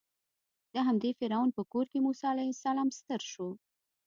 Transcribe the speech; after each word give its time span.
د 0.73 0.75
همدې 0.87 1.11
فرعون 1.19 1.49
په 1.57 1.61
کور 1.71 1.85
کې 1.91 1.99
موسی 2.05 2.25
علیه 2.31 2.51
السلام 2.53 2.89
ستر 2.99 3.21
شو. 3.31 3.49